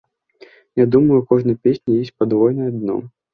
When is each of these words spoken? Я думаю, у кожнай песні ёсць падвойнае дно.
Я 0.75 0.85
думаю, 0.95 1.19
у 1.23 1.25
кожнай 1.33 1.59
песні 1.67 1.99
ёсць 2.01 2.13
падвойнае 2.23 2.71
дно. 2.81 2.99